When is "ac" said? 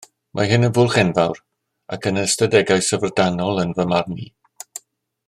1.97-2.09